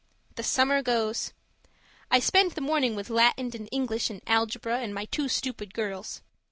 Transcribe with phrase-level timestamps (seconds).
[0.33, 1.31] The summer goes.
[2.09, 6.21] I spend the morning with Latin and English and algebra and my two stupid girls.